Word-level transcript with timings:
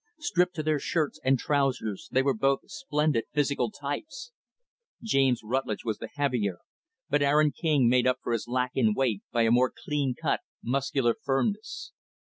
Stripped 0.17 0.55
to 0.55 0.63
their 0.63 0.79
shirts 0.79 1.19
and 1.23 1.37
trousers, 1.37 2.09
they 2.11 2.23
were 2.23 2.33
both 2.33 2.61
splendid 2.71 3.25
physical 3.33 3.69
types. 3.69 4.31
James 5.03 5.41
Rutlidge 5.43 5.85
was 5.85 5.99
the 5.99 6.09
heavier, 6.15 6.57
but 7.07 7.21
Aaron 7.21 7.51
King 7.51 7.87
made 7.87 8.07
up 8.07 8.17
for 8.23 8.33
his 8.33 8.47
lack 8.47 8.71
in 8.73 8.95
weight 8.95 9.21
by 9.31 9.43
a 9.43 9.51
more 9.51 9.69
clean 9.85 10.15
cut, 10.19 10.39
muscular 10.63 11.13
firmness. 11.13 11.91